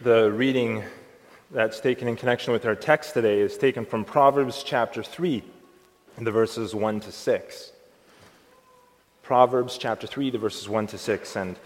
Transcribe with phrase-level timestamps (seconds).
[0.00, 0.84] The reading
[1.50, 5.42] that's taken in connection with our text today is taken from Proverbs chapter 3,
[6.18, 7.72] the verses 1 to 6.
[9.24, 11.34] Proverbs chapter 3, the verses 1 to 6.
[11.34, 11.56] And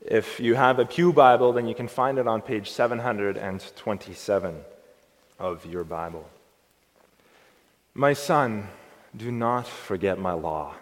[0.00, 4.60] if you have a Pew Bible, then you can find it on page 727
[5.40, 6.30] of your Bible.
[7.94, 8.68] My son,
[9.16, 10.76] do not forget my law,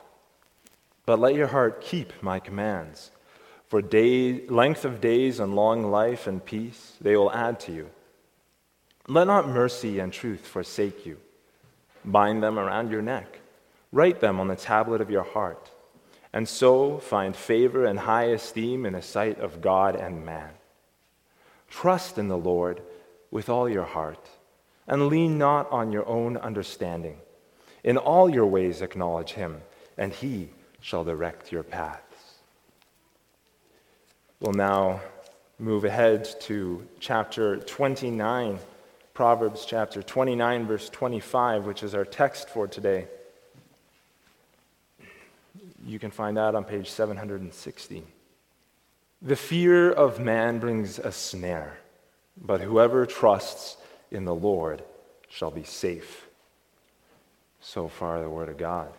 [1.07, 3.11] but let your heart keep my commands.
[3.69, 7.91] For day, length of days and long life and peace they will add to you.
[9.09, 11.19] Let not mercy and truth forsake you.
[12.05, 13.41] Bind them around your neck,
[13.93, 15.71] write them on the tablet of your heart
[16.35, 20.51] and so find favor and high esteem in the sight of God and man.
[21.71, 22.83] Trust in the Lord
[23.31, 24.29] with all your heart,
[24.89, 27.19] and lean not on your own understanding.
[27.85, 29.63] In all your ways acknowledge him,
[29.97, 30.51] and he
[30.81, 32.03] shall direct your paths.
[34.45, 35.01] We'll now
[35.59, 38.59] move ahead to chapter 29,
[39.15, 43.07] Proverbs chapter 29, verse 25, which is our text for today.
[45.87, 48.03] You can find that on page 760.
[49.23, 51.79] The fear of man brings a snare,
[52.37, 53.79] but whoever trusts
[54.11, 54.83] in the Lord
[55.31, 56.27] shall be safe.
[57.63, 58.93] So far, the Word of God.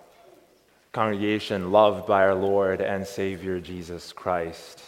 [0.91, 4.81] Congregation loved by our Lord and Savior Jesus Christ,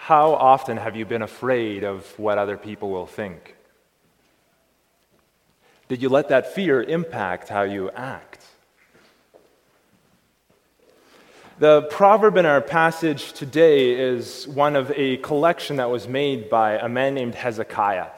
[0.00, 3.54] how often have you been afraid of what other people will think?
[5.88, 8.46] Did you let that fear impact how you act?
[11.58, 16.78] The proverb in our passage today is one of a collection that was made by
[16.78, 18.08] a man named Hezekiah.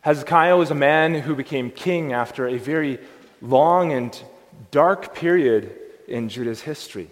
[0.00, 2.98] Hezekiah was a man who became king after a very
[3.42, 4.18] long and
[4.70, 5.76] dark period
[6.08, 7.10] in Judah's history.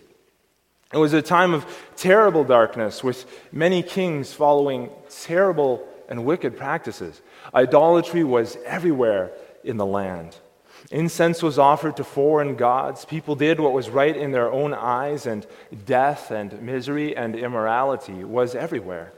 [0.93, 7.23] It was a time of terrible darkness, with many kings following terrible and wicked practices.
[7.55, 9.33] Idolatry was everywhere
[9.65, 10.37] in the land.
[10.91, 13.05] Incense was offered to foreign gods.
[13.07, 15.47] People did what was right in their own eyes, and
[15.87, 19.13] death and misery and immorality was everywhere.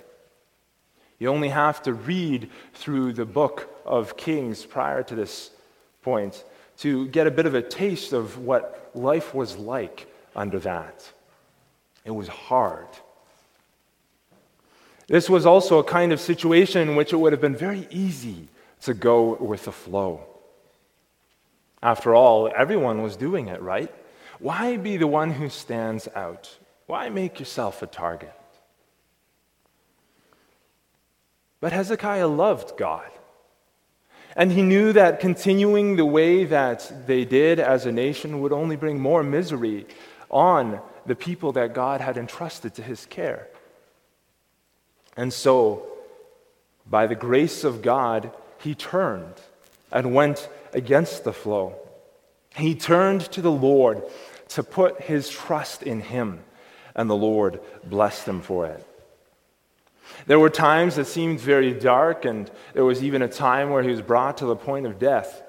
[1.18, 5.50] You only have to read through the book of Kings prior to this
[6.02, 6.44] point
[6.78, 10.06] to get a bit of a taste of what life was like
[10.36, 11.10] under that.
[12.04, 12.88] It was hard.
[15.06, 18.48] This was also a kind of situation in which it would have been very easy
[18.82, 20.26] to go with the flow.
[21.82, 23.92] After all, everyone was doing it, right?
[24.38, 26.56] Why be the one who stands out?
[26.86, 28.34] Why make yourself a target?
[31.60, 33.10] But Hezekiah loved God.
[34.36, 38.76] And he knew that continuing the way that they did as a nation would only
[38.76, 39.86] bring more misery
[40.30, 43.48] on the people that God had entrusted to his care.
[45.16, 45.86] And so,
[46.86, 49.34] by the grace of God, he turned
[49.92, 51.76] and went against the flow.
[52.56, 54.02] He turned to the Lord
[54.48, 56.40] to put his trust in him,
[56.94, 58.86] and the Lord blessed him for it.
[60.26, 63.90] There were times that seemed very dark, and there was even a time where he
[63.90, 65.42] was brought to the point of death,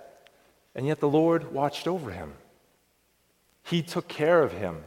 [0.74, 2.34] and yet the Lord watched over him.
[3.64, 4.84] He took care of him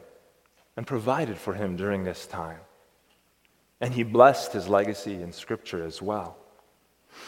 [0.79, 2.61] and provided for him during this time.
[3.81, 6.37] And he blessed his legacy in Scripture as well.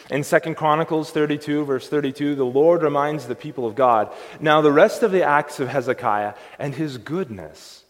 [0.09, 4.09] In 2 Chronicles 32, verse 32, the Lord reminds the people of God
[4.39, 7.83] now the rest of the acts of Hezekiah and his goodness.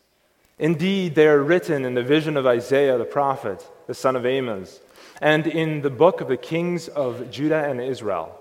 [0.58, 4.80] Indeed, they are written in the vision of Isaiah the prophet, the son of Amos,
[5.22, 8.36] and in the book of the kings of Judah and Israel.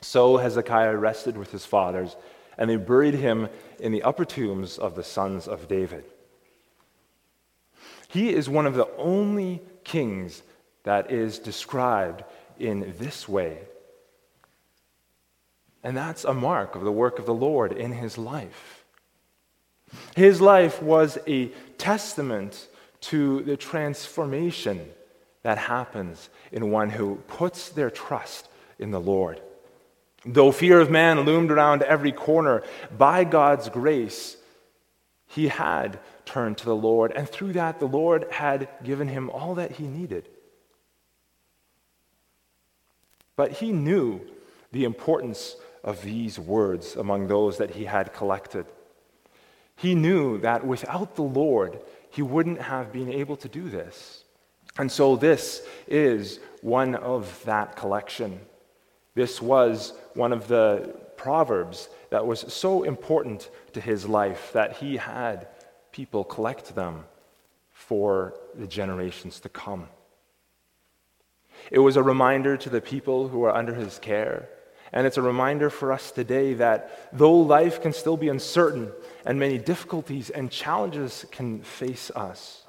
[0.00, 2.16] So Hezekiah rested with his fathers,
[2.58, 3.48] and they buried him
[3.78, 6.02] in the upper tombs of the sons of David.
[8.08, 10.42] He is one of the only kings
[10.84, 12.24] that is described
[12.58, 13.58] in this way.
[15.84, 18.84] And that's a mark of the work of the Lord in his life.
[20.16, 21.46] His life was a
[21.78, 22.68] testament
[23.00, 24.90] to the transformation
[25.42, 28.48] that happens in one who puts their trust
[28.78, 29.40] in the Lord.
[30.26, 32.64] Though fear of man loomed around every corner,
[32.96, 34.36] by God's grace,
[35.26, 39.54] he had turned to the Lord, and through that, the Lord had given him all
[39.54, 40.28] that he needed.
[43.34, 44.20] But he knew
[44.70, 48.66] the importance of these words among those that he had collected.
[49.74, 51.80] He knew that without the Lord,
[52.10, 54.24] he wouldn't have been able to do this.
[54.76, 58.38] And so, this is one of that collection.
[59.14, 64.96] This was one of the proverbs that was so important to his life that he
[64.98, 65.48] had
[65.92, 67.04] people collect them
[67.72, 69.88] for the generations to come.
[71.70, 74.48] It was a reminder to the people who are under his care.
[74.92, 78.90] And it's a reminder for us today that though life can still be uncertain
[79.26, 82.62] and many difficulties and challenges can face us,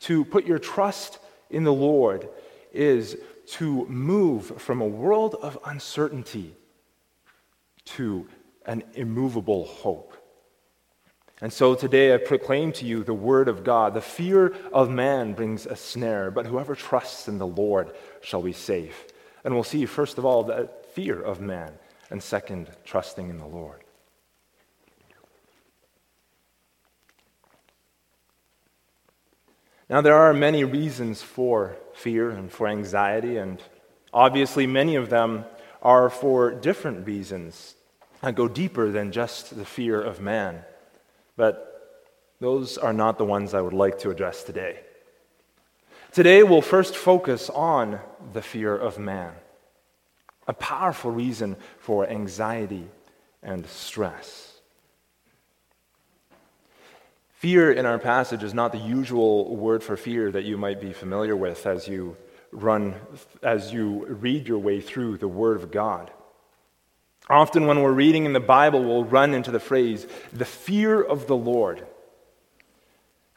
[0.00, 1.18] to put your trust
[1.50, 2.28] in the Lord
[2.72, 3.16] is
[3.46, 6.54] to move from a world of uncertainty
[7.84, 8.26] to
[8.64, 10.12] an immovable hope.
[11.40, 13.92] And so today I proclaim to you the word of God.
[13.92, 17.92] The fear of man brings a snare, but whoever trusts in the Lord
[18.22, 19.06] shall be safe.
[19.44, 21.72] And we'll see, first of all, the fear of man,
[22.10, 23.82] and second, trusting in the Lord.
[29.90, 33.62] Now, there are many reasons for fear and for anxiety, and
[34.12, 35.44] obviously, many of them
[35.82, 37.76] are for different reasons
[38.22, 40.64] and go deeper than just the fear of man.
[41.36, 41.72] But
[42.40, 44.80] those are not the ones I would like to address today.
[46.12, 48.00] Today, we'll first focus on
[48.32, 49.32] the fear of man,
[50.48, 52.88] a powerful reason for anxiety
[53.42, 54.54] and stress.
[57.34, 60.92] Fear in our passage is not the usual word for fear that you might be
[60.92, 62.16] familiar with as you
[62.50, 62.94] run,
[63.42, 66.10] as you read your way through the Word of God.
[67.28, 71.26] Often, when we're reading in the Bible, we'll run into the phrase, the fear of
[71.26, 71.84] the Lord.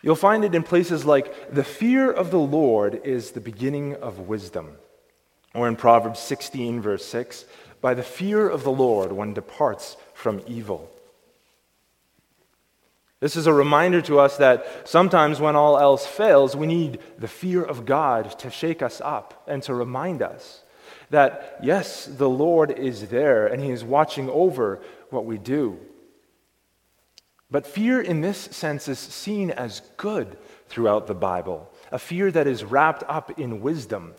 [0.02, 4.28] You'll find it in places like, the fear of the Lord is the beginning of
[4.28, 4.78] wisdom.
[5.56, 7.46] Or in Proverbs 16, verse 6,
[7.82, 10.92] by the fear of the Lord one departs from evil.
[13.20, 17.28] This is a reminder to us that sometimes when all else fails, we need the
[17.28, 20.64] fear of God to shake us up and to remind us
[21.10, 25.80] that, yes, the Lord is there and He is watching over what we do.
[27.52, 32.46] But fear in this sense is seen as good throughout the Bible, a fear that
[32.46, 34.14] is wrapped up in wisdom.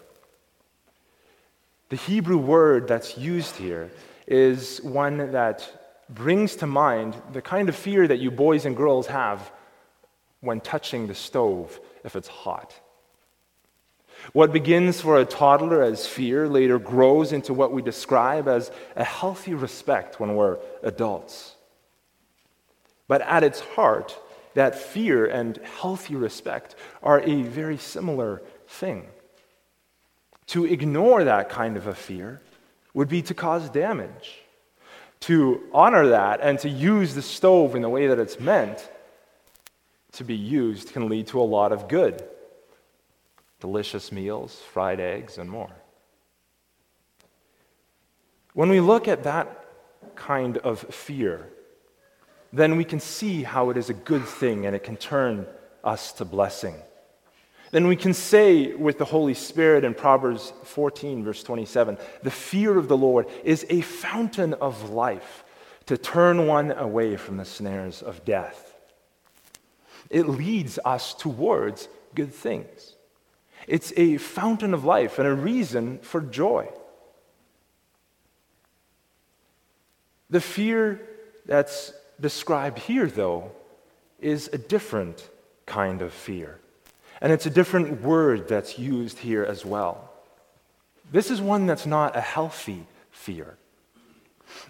[1.91, 3.91] The Hebrew word that's used here
[4.27, 9.07] is one that brings to mind the kind of fear that you boys and girls
[9.07, 9.53] have
[10.41, 12.75] when touching the stove if it's hot.
[14.33, 19.05] What begins for a toddler as fear later grows into what we describe as a
[19.05, 21.55] healthy respect when we're adults.
[23.09, 24.17] But at its heart,
[24.55, 29.07] that fear and healthy respect are a very similar thing.
[30.49, 32.41] To ignore that kind of a fear
[32.95, 34.39] would be to cause damage.
[35.21, 38.89] To honor that and to use the stove in the way that it's meant
[40.13, 42.23] to be used can lead to a lot of good
[43.61, 45.71] delicious meals, fried eggs, and more.
[48.55, 49.65] When we look at that
[50.17, 51.49] kind of fear,
[52.53, 55.47] then we can see how it is a good thing and it can turn
[55.85, 56.75] us to blessing.
[57.71, 62.77] Then we can say with the Holy Spirit in Proverbs 14, verse 27, the fear
[62.77, 65.45] of the Lord is a fountain of life
[65.87, 68.75] to turn one away from the snares of death.
[70.09, 72.97] It leads us towards good things.
[73.71, 76.69] It's a fountain of life and a reason for joy.
[80.29, 81.01] The fear
[81.47, 83.53] that's described here, though,
[84.19, 85.31] is a different
[85.67, 86.59] kind of fear.
[87.21, 90.11] And it's a different word that's used here as well.
[91.13, 93.57] This is one that's not a healthy fear.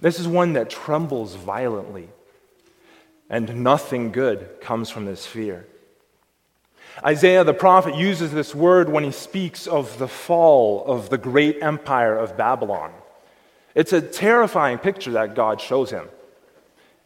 [0.02, 2.10] This is one that trembles violently,
[3.30, 5.66] and nothing good comes from this fear.
[7.04, 11.62] Isaiah the prophet uses this word when he speaks of the fall of the great
[11.62, 12.92] empire of Babylon.
[13.74, 16.08] It's a terrifying picture that God shows him.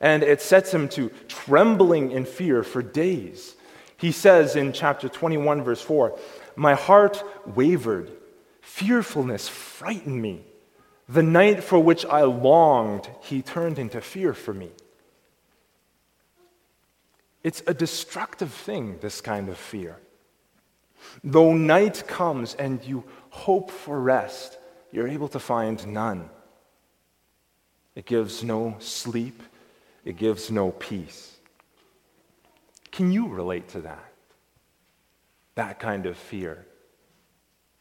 [0.00, 3.54] And it sets him to trembling in fear for days.
[3.96, 6.18] He says in chapter 21, verse 4
[6.56, 8.10] My heart wavered,
[8.60, 10.44] fearfulness frightened me.
[11.08, 14.70] The night for which I longed, he turned into fear for me.
[17.44, 19.98] It's a destructive thing, this kind of fear.
[21.22, 24.56] Though night comes and you hope for rest,
[24.90, 26.30] you're able to find none.
[27.94, 29.42] It gives no sleep,
[30.04, 31.36] it gives no peace.
[32.90, 34.12] Can you relate to that?
[35.54, 36.64] That kind of fear,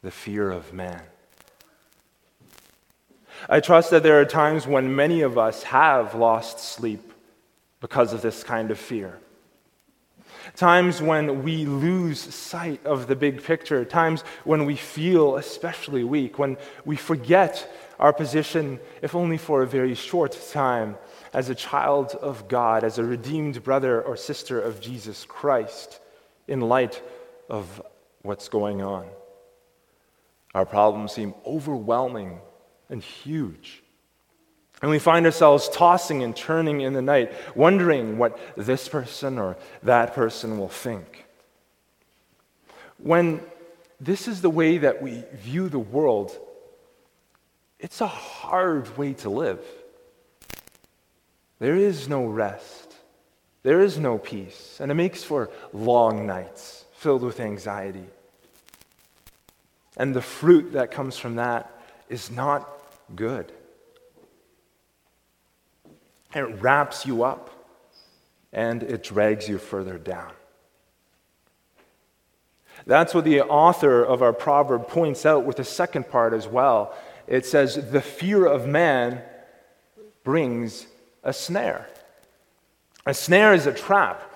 [0.01, 1.01] the fear of man.
[3.50, 7.13] I trust that there are times when many of us have lost sleep
[7.79, 9.20] because of this kind of fear.
[10.55, 16.38] Times when we lose sight of the big picture, times when we feel especially weak,
[16.38, 20.97] when we forget our position, if only for a very short time,
[21.33, 26.00] as a child of God, as a redeemed brother or sister of Jesus Christ,
[26.47, 27.01] in light
[27.50, 27.81] of
[28.21, 29.05] what's going on.
[30.53, 32.39] Our problems seem overwhelming
[32.89, 33.83] and huge.
[34.84, 39.56] And we find ourselves tossing and turning in the night, wondering what this person or
[39.84, 41.24] that person will think.
[42.98, 43.40] When
[44.02, 46.38] this is the way that we view the world,
[47.80, 49.66] it's a hard way to live.
[51.60, 52.94] There is no rest,
[53.62, 58.08] there is no peace, and it makes for long nights filled with anxiety.
[59.96, 61.72] And the fruit that comes from that
[62.10, 62.70] is not
[63.16, 63.50] good.
[66.34, 67.50] It wraps you up
[68.52, 70.32] and it drags you further down.
[72.86, 76.96] That's what the author of our proverb points out with the second part as well.
[77.28, 79.22] It says, The fear of man
[80.24, 80.88] brings
[81.24, 81.88] a snare.
[83.06, 84.30] A snare is a trap.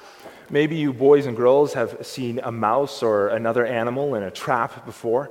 [0.49, 4.85] Maybe you boys and girls have seen a mouse or another animal in a trap
[4.85, 5.29] before.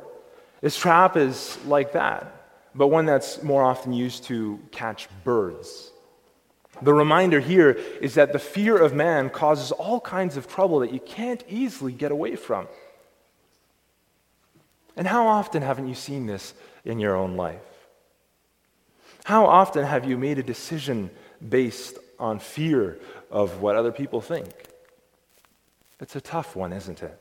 [0.61, 5.93] This trap is like that, but one that's more often used to catch birds.
[6.83, 10.93] The reminder here is that the fear of man causes all kinds of trouble that
[10.93, 12.69] you can't easily get away from.
[14.97, 16.55] And how often haven't you seen this
[16.85, 17.61] in your own life?
[19.25, 21.11] How often have you made a decision
[21.47, 22.99] based on fear
[23.31, 24.49] of what other people think?
[26.01, 27.19] It's a tough one, isn't it?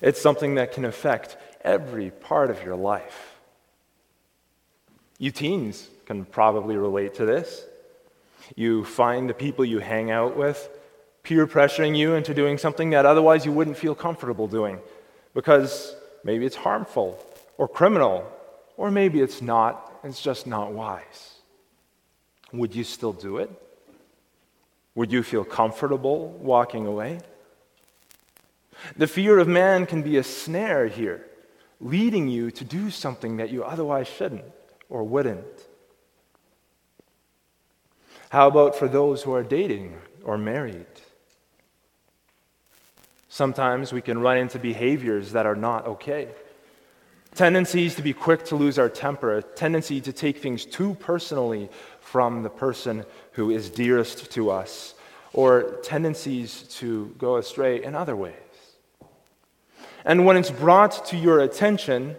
[0.00, 3.36] It's something that can affect every part of your life.
[5.18, 7.64] You teens can probably relate to this.
[8.56, 10.68] You find the people you hang out with
[11.22, 14.78] peer pressuring you into doing something that otherwise you wouldn't feel comfortable doing
[15.34, 15.94] because
[16.24, 17.24] maybe it's harmful
[17.58, 18.24] or criminal,
[18.76, 21.36] or maybe it's not, it's just not wise.
[22.52, 23.50] Would you still do it?
[24.94, 27.20] Would you feel comfortable walking away?
[28.96, 31.26] The fear of man can be a snare here,
[31.80, 34.44] leading you to do something that you otherwise shouldn't
[34.88, 35.66] or wouldn't.
[38.32, 40.86] How about for those who are dating or married?
[43.28, 46.28] Sometimes we can run into behaviors that are not okay.
[47.34, 51.68] Tendencies to be quick to lose our temper, a tendency to take things too personally
[52.00, 54.94] from the person who is dearest to us,
[55.34, 58.32] or tendencies to go astray in other ways.
[60.06, 62.16] And when it's brought to your attention,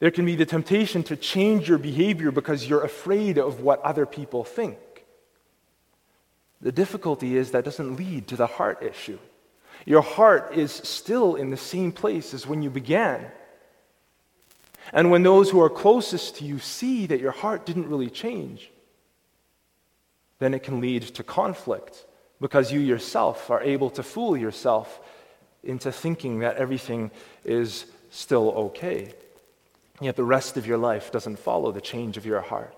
[0.00, 4.04] there can be the temptation to change your behavior because you're afraid of what other
[4.04, 4.76] people think.
[6.64, 9.18] The difficulty is that doesn't lead to the heart issue.
[9.84, 13.26] Your heart is still in the same place as when you began.
[14.90, 18.70] And when those who are closest to you see that your heart didn't really change,
[20.38, 22.06] then it can lead to conflict
[22.40, 25.00] because you yourself are able to fool yourself
[25.62, 27.10] into thinking that everything
[27.44, 29.12] is still okay.
[30.00, 32.74] Yet the rest of your life doesn't follow the change of your heart.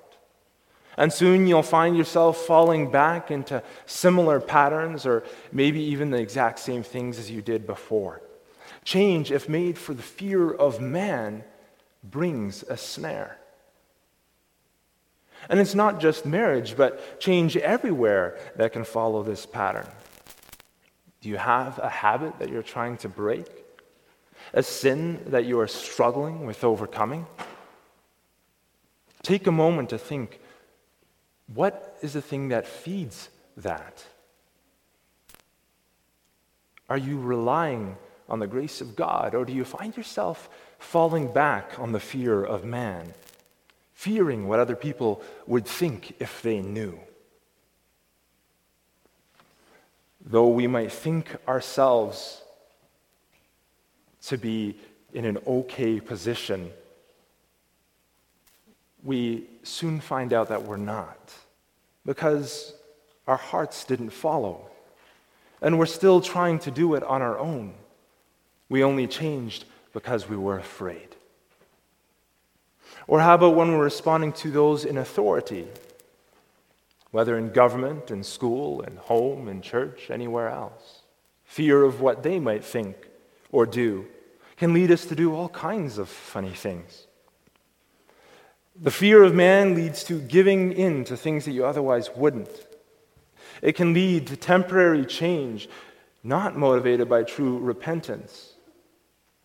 [0.96, 6.58] And soon you'll find yourself falling back into similar patterns or maybe even the exact
[6.58, 8.22] same things as you did before.
[8.84, 11.44] Change, if made for the fear of man,
[12.02, 13.38] brings a snare.
[15.48, 19.86] And it's not just marriage, but change everywhere that can follow this pattern.
[21.20, 23.46] Do you have a habit that you're trying to break?
[24.54, 27.26] A sin that you are struggling with overcoming?
[29.22, 30.40] Take a moment to think
[31.54, 34.04] what is the thing that feeds that?
[36.88, 37.96] Are you relying
[38.28, 40.48] on the grace of God, or do you find yourself
[40.78, 43.14] falling back on the fear of man,
[43.94, 46.98] fearing what other people would think if they knew?
[50.24, 52.42] Though we might think ourselves
[54.22, 54.76] to be
[55.14, 56.72] in an okay position
[59.02, 61.32] we soon find out that we're not
[62.04, 62.74] because
[63.26, 64.70] our hearts didn't follow.
[65.60, 67.74] And we're still trying to do it on our own.
[68.68, 71.16] We only changed because we were afraid.
[73.08, 75.66] Or how about when we're responding to those in authority,
[77.10, 81.02] whether in government, in school, in home, in church, anywhere else?
[81.44, 82.96] Fear of what they might think
[83.50, 84.06] or do
[84.56, 87.05] can lead us to do all kinds of funny things.
[88.78, 92.50] The fear of man leads to giving in to things that you otherwise wouldn't.
[93.62, 95.68] It can lead to temporary change,
[96.22, 98.52] not motivated by true repentance.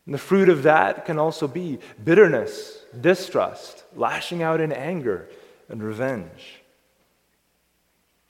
[0.06, 5.30] And the fruit of that can also be bitterness, distrust, lashing out in anger,
[5.70, 6.62] and revenge.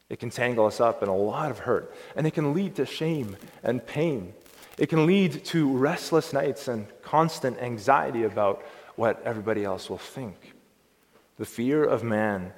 [0.09, 2.85] It can tangle us up in a lot of hurt, and it can lead to
[2.85, 4.33] shame and pain.
[4.77, 8.63] It can lead to restless nights and constant anxiety about
[8.97, 10.35] what everybody else will think.
[11.37, 12.53] The fear of man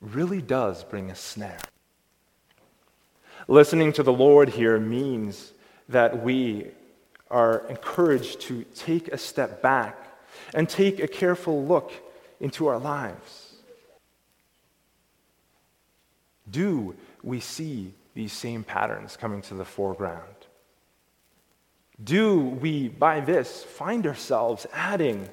[0.00, 1.58] really does bring a snare.
[3.48, 5.52] Listening to the Lord here means
[5.88, 6.68] that we
[7.30, 9.96] are encouraged to take a step back
[10.54, 11.92] and take a careful look
[12.40, 13.54] into our lives.
[16.50, 20.26] Do we see these same patterns coming to the foreground?
[22.02, 25.28] Do we, by this, find ourselves adding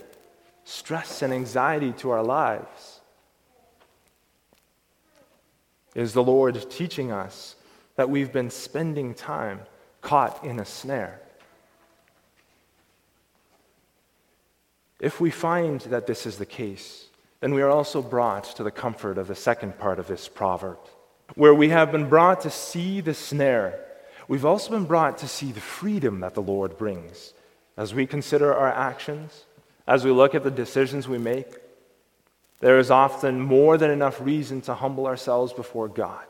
[0.70, 3.02] stress and anxiety to our lives?
[5.96, 7.56] Is the Lord teaching us
[7.96, 9.62] that we've been spending time
[10.02, 11.20] caught in a snare?
[15.00, 17.08] If we find that this is the case,
[17.40, 20.78] then we are also brought to the comfort of the second part of this proverb,
[21.34, 23.80] where we have been brought to see the snare.
[24.28, 27.34] We've also been brought to see the freedom that the Lord brings
[27.76, 29.46] as we consider our actions,
[29.90, 31.48] as we look at the decisions we make.
[32.60, 36.26] There is often more than enough reason to humble ourselves before God.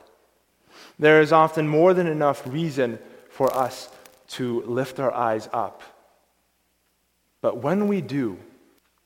[0.97, 2.99] There is often more than enough reason
[3.29, 3.89] for us
[4.29, 5.83] to lift our eyes up.
[7.41, 8.37] But when we do,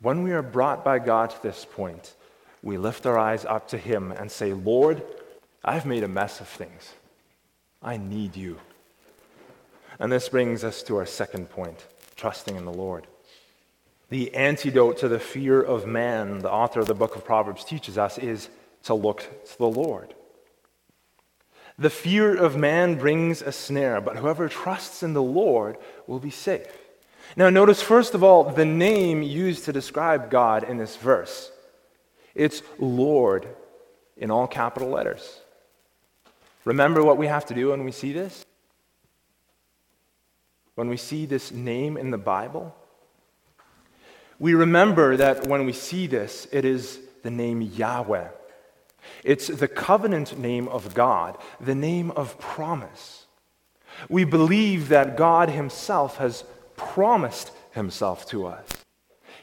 [0.02, 2.14] when we are brought by God to this point,
[2.62, 5.02] we lift our eyes up to Him and say, Lord,
[5.66, 6.94] I've made a mess of things.
[7.82, 8.60] I need you.
[10.00, 13.08] And this brings us to our second point trusting in the Lord.
[14.14, 17.98] The antidote to the fear of man, the author of the book of Proverbs teaches
[17.98, 18.48] us, is
[18.84, 20.14] to look to the Lord.
[21.80, 26.30] The fear of man brings a snare, but whoever trusts in the Lord will be
[26.30, 26.68] safe.
[27.36, 31.52] Now, notice first of all the name used to describe God in this verse.
[32.36, 33.48] It's Lord
[34.16, 35.40] in all capital letters.
[36.66, 38.46] Remember what we have to do when we see this?
[40.76, 42.76] When we see this name in the Bible?
[44.44, 48.28] We remember that when we see this, it is the name Yahweh.
[49.24, 53.26] It's the covenant name of God, the name of promise.
[54.10, 56.44] We believe that God Himself has
[56.76, 58.68] promised himself to us.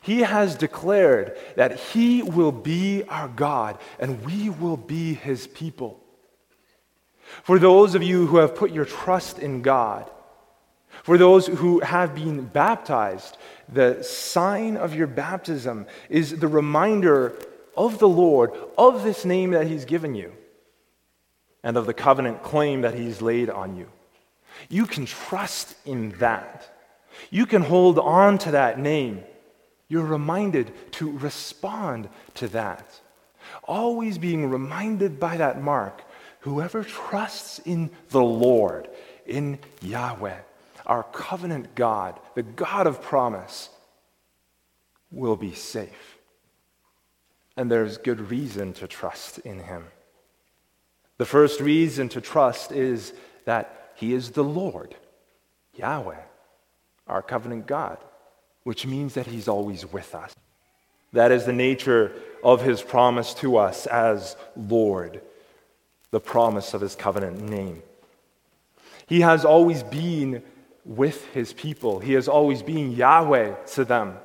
[0.03, 5.99] He has declared that He will be our God and we will be His people.
[7.43, 10.11] For those of you who have put your trust in God,
[11.03, 13.37] for those who have been baptized,
[13.69, 17.35] the sign of your baptism is the reminder
[17.77, 20.33] of the Lord, of this name that He's given you,
[21.63, 23.89] and of the covenant claim that He's laid on you.
[24.69, 26.77] You can trust in that.
[27.31, 29.23] You can hold on to that name.
[29.89, 33.01] You're reminded to respond to that.
[33.65, 36.03] Always being reminded by that mark
[36.41, 38.89] whoever trusts in the Lord,
[39.27, 40.39] in Yahweh,
[40.91, 43.71] our covenant God, the God of promise,
[45.11, 46.19] will be safe.
[47.57, 49.87] And there's good reason to trust in him.
[51.17, 53.15] The first reason to trust is
[53.47, 54.95] that he is the Lord,
[55.75, 56.21] Yahweh
[57.11, 57.99] our covenant God,
[58.63, 60.35] which means that He's always with us.
[61.13, 65.21] That is the nature of His promise to us as Lord,
[66.13, 67.83] the promise of His covenant name.
[69.09, 70.43] He has always been
[70.85, 74.17] with His people, He has always been Yahweh to them.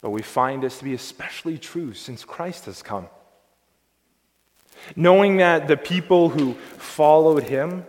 [0.00, 3.08] But we find this to be especially true since Christ has come.
[4.96, 7.84] Knowing that the people who followed him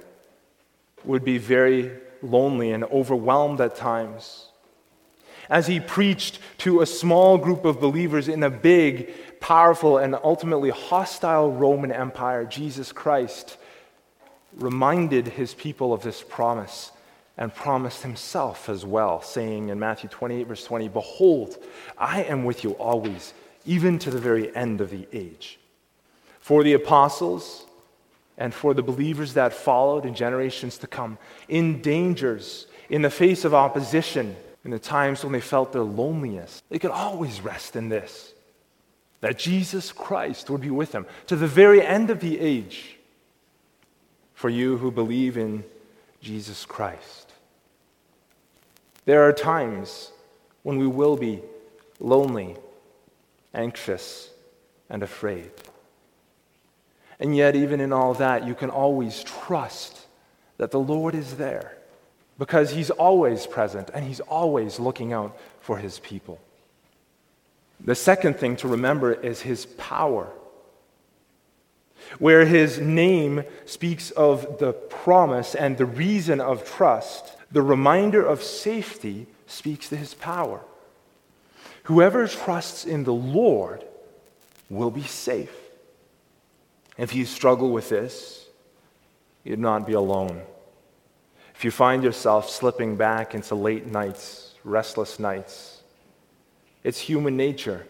[1.06, 4.47] would be very lonely and overwhelmed at times.
[5.50, 10.69] As he preached to a small group of believers in a big, powerful, and ultimately
[10.69, 13.58] hostile Roman Empire, Jesus Christ
[14.54, 16.91] reminded his people of this promise
[17.41, 21.58] and promised himself as well, saying in Matthew 28, verse 20, Behold,
[21.97, 23.34] I am with you always,
[23.65, 25.58] even to the very end of the age.
[26.39, 27.65] For the apostles,
[28.38, 31.17] and for the believers that followed in generations to come,
[31.49, 36.62] in dangers, in the face of opposition, in the times when they felt their loneliness,
[36.69, 38.34] they could always rest in this
[39.21, 42.97] that Jesus Christ would be with them to the very end of the age
[44.36, 45.63] for you who believe in
[46.21, 47.31] Jesus Christ.
[49.06, 50.12] There are times
[50.64, 51.42] when we will be
[52.00, 52.56] lonely,
[53.54, 54.30] anxious,
[54.90, 55.52] and afraid.
[57.20, 60.08] And yet, even in all that, you can always trust
[60.58, 61.78] that the Lord is there
[62.38, 66.40] because He's always present and He's always looking out for His people.
[67.80, 70.30] The second thing to remember is His power.
[72.18, 78.42] Where His name speaks of the promise and the reason of trust, The reminder of
[78.42, 80.62] safety speaks to his power.
[81.84, 83.84] Whoever trusts in the Lord
[84.70, 85.54] will be safe.
[86.98, 88.46] If you struggle with this,
[89.44, 90.42] you'd not be alone.
[91.56, 95.82] If you find yourself slipping back into late nights, restless nights,
[96.84, 97.86] it's human nature.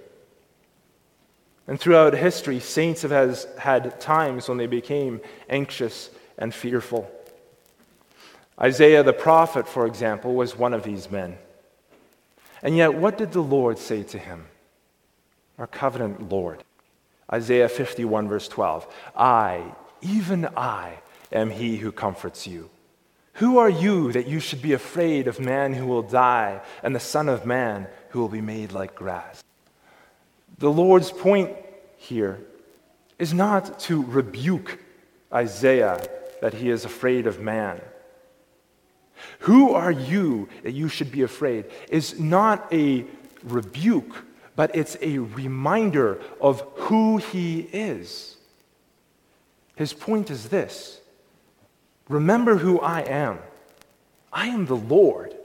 [1.67, 7.09] And throughout history, saints have has, had times when they became anxious and fearful.
[8.59, 11.37] Isaiah the prophet, for example, was one of these men.
[12.61, 14.45] And yet, what did the Lord say to him?
[15.57, 16.63] Our covenant Lord.
[17.31, 18.93] Isaiah 51, verse 12.
[19.15, 19.63] I,
[20.01, 20.99] even I,
[21.31, 22.69] am he who comforts you.
[23.35, 26.99] Who are you that you should be afraid of man who will die and the
[26.99, 29.43] Son of Man who will be made like grass?
[30.57, 31.55] The Lord's point
[31.97, 32.39] here
[33.17, 34.79] is not to rebuke
[35.33, 36.05] Isaiah
[36.41, 37.79] that he is afraid of man.
[39.39, 43.05] Who are you that you should be afraid is not a
[43.43, 48.37] rebuke, but it's a reminder of who he is.
[49.75, 51.01] His point is this
[52.09, 53.39] Remember who I am.
[54.33, 55.35] I am the Lord.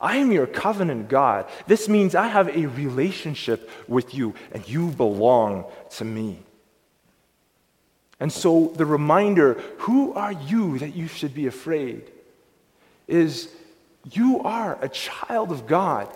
[0.00, 1.48] I am your covenant God.
[1.68, 6.40] This means I have a relationship with you, and you belong to me.
[8.18, 12.10] And so the reminder who are you that you should be afraid?
[13.12, 13.48] Is
[14.10, 16.08] you are a child of God.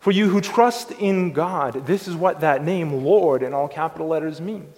[0.00, 4.08] For you who trust in God, this is what that name, Lord, in all capital
[4.08, 4.76] letters means.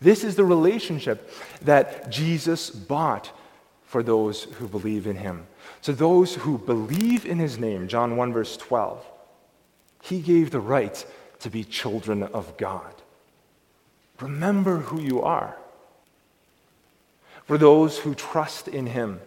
[0.00, 1.30] This is the relationship
[1.62, 3.30] that Jesus bought
[3.84, 5.46] for those who believe in him.
[5.82, 9.04] To those who believe in his name, John 1, verse 12,
[10.02, 11.04] he gave the right
[11.40, 12.92] to be children of God.
[14.20, 15.56] Remember who you are.
[17.46, 19.20] For those who trust in him,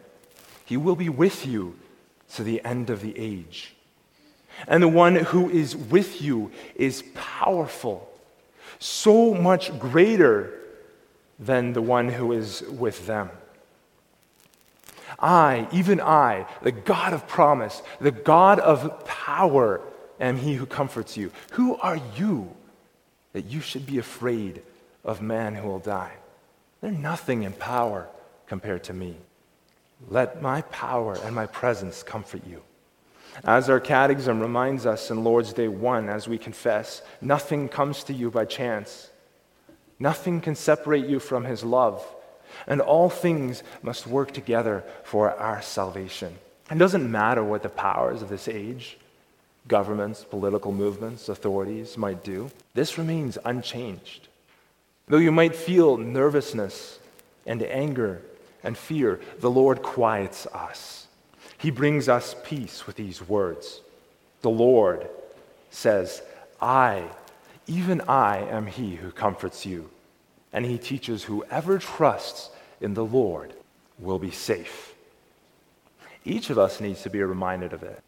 [0.66, 1.76] he will be with you
[2.36, 3.74] to the end of the age.
[4.68, 8.12] And the one who is with you is powerful,
[8.78, 10.54] so much greater
[11.40, 13.30] than the one who is with them.
[15.18, 19.82] I, even I, the God of promise, the God of power,
[20.20, 21.32] am he who comforts you.
[21.52, 22.54] Who are you
[23.34, 24.62] that you should be afraid
[25.04, 26.14] of man who will die?
[26.82, 28.08] They're nothing in power
[28.48, 29.18] compared to me.
[30.08, 32.62] Let my power and my presence comfort you.
[33.44, 38.14] As our catechism reminds us in Lord's Day 1, as we confess, nothing comes to
[38.14, 39.10] you by chance.
[40.00, 42.06] Nothing can separate you from his love.
[42.66, 46.36] And all things must work together for our salvation.
[46.70, 48.98] And it doesn't matter what the powers of this age,
[49.68, 54.29] governments, political movements, authorities might do, this remains unchanged.
[55.10, 57.00] Though you might feel nervousness
[57.46, 58.22] and anger
[58.64, 61.08] and fear, the Lord quiets us.
[61.58, 63.82] He brings us peace with these words.
[64.42, 65.10] The Lord
[65.72, 66.22] says,
[66.62, 67.06] I,
[67.68, 69.90] even I, am he who comforts you.
[70.54, 73.54] And he teaches whoever trusts in the Lord
[73.98, 74.94] will be safe.
[76.24, 78.02] Each of us needs to be reminded of it.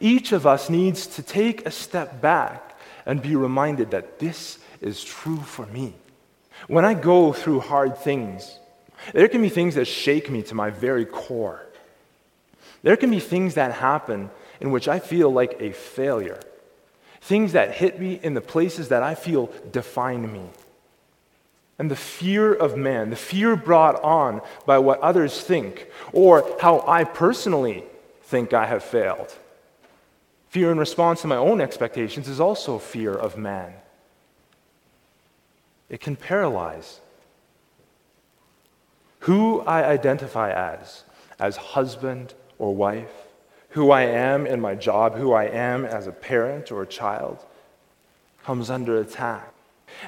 [0.00, 2.76] Each of us needs to take a step back
[3.06, 5.94] and be reminded that this is true for me.
[6.68, 8.58] When I go through hard things,
[9.12, 11.64] there can be things that shake me to my very core.
[12.82, 16.40] There can be things that happen in which I feel like a failure.
[17.20, 20.44] Things that hit me in the places that I feel define me.
[21.78, 26.84] And the fear of man, the fear brought on by what others think, or how
[26.86, 27.84] I personally
[28.22, 29.34] think I have failed.
[30.48, 33.72] Fear in response to my own expectations is also fear of man.
[35.90, 37.00] It can paralyze
[39.20, 41.02] who I identify as,
[41.38, 43.10] as husband or wife,
[43.70, 47.44] who I am in my job, who I am as a parent or a child,
[48.44, 49.52] comes under attack.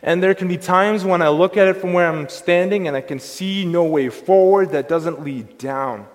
[0.02, 2.96] And there can be times when I look at it from where I'm standing and
[2.96, 6.06] I can see no way forward that doesn't lead down.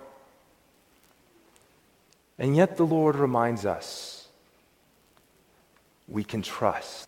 [2.39, 4.27] And yet the Lord reminds us
[6.07, 7.07] we can trust.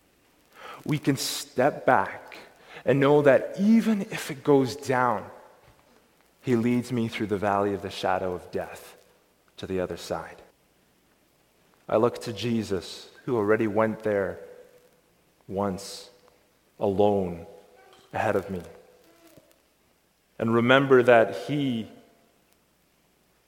[0.84, 2.36] We can step back
[2.84, 5.24] and know that even if it goes down,
[6.42, 8.96] he leads me through the valley of the shadow of death
[9.58, 10.36] to the other side.
[11.88, 14.38] I look to Jesus, who already went there
[15.48, 16.08] once
[16.78, 17.46] alone
[18.12, 18.62] ahead of me.
[20.38, 21.88] And remember that He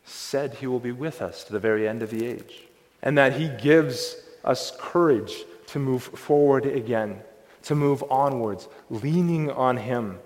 [0.04, 2.64] said He will be with us to the very end of the age,
[3.02, 7.22] and that He gives us courage to move forward again,
[7.62, 10.18] to move onwards, leaning on Him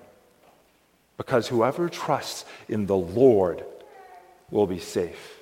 [1.17, 3.65] because whoever trusts in the Lord
[4.51, 5.33] will be safe.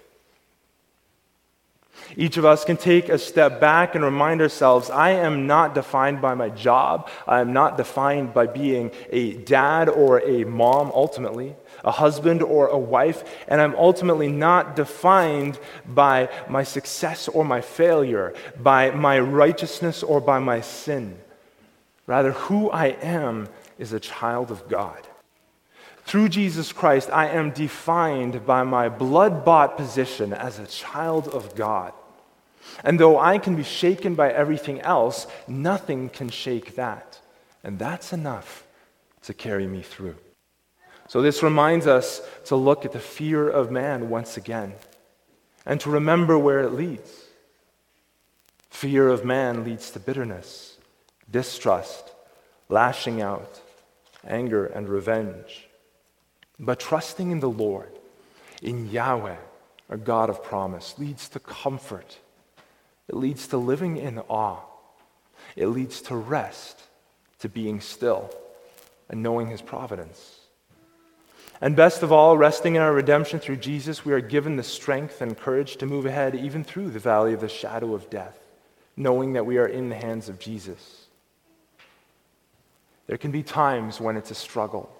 [2.16, 6.20] Each of us can take a step back and remind ourselves I am not defined
[6.20, 7.08] by my job.
[7.26, 12.68] I am not defined by being a dad or a mom, ultimately, a husband or
[12.68, 13.24] a wife.
[13.48, 20.20] And I'm ultimately not defined by my success or my failure, by my righteousness or
[20.20, 21.16] by my sin.
[22.06, 25.06] Rather, who I am is a child of God.
[26.04, 31.54] Through Jesus Christ, I am defined by my blood bought position as a child of
[31.54, 31.92] God.
[32.82, 37.20] And though I can be shaken by everything else, nothing can shake that.
[37.62, 38.66] And that's enough
[39.22, 40.16] to carry me through.
[41.08, 44.74] So, this reminds us to look at the fear of man once again
[45.66, 47.10] and to remember where it leads.
[48.70, 50.73] Fear of man leads to bitterness,
[51.34, 52.12] distrust,
[52.68, 53.60] lashing out,
[54.24, 55.66] anger, and revenge.
[56.60, 57.90] But trusting in the Lord,
[58.62, 59.38] in Yahweh,
[59.90, 62.18] our God of promise, leads to comfort.
[63.08, 64.60] It leads to living in awe.
[65.56, 66.80] It leads to rest,
[67.40, 68.32] to being still,
[69.10, 70.38] and knowing His providence.
[71.60, 75.20] And best of all, resting in our redemption through Jesus, we are given the strength
[75.20, 78.38] and courage to move ahead even through the valley of the shadow of death,
[78.96, 81.03] knowing that we are in the hands of Jesus.
[83.06, 84.94] There can be times when it's a struggle.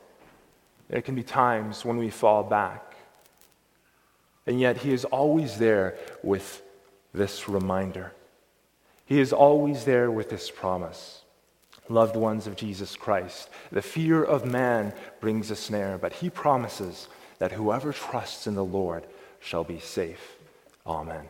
[0.89, 2.95] There can be times when we fall back.
[4.47, 6.63] And yet, He is always there with
[7.15, 8.13] this reminder.
[9.07, 11.23] He is always there with this promise.
[11.89, 17.09] Loved ones of Jesus Christ, the fear of man brings a snare, but He promises
[17.39, 19.07] that whoever trusts in the Lord
[19.41, 20.37] shall be safe.
[20.87, 21.29] Amen.